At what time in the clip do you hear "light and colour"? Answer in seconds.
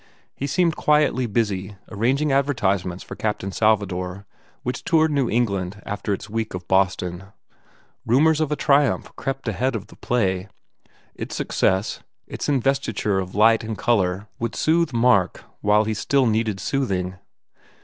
13.35-14.27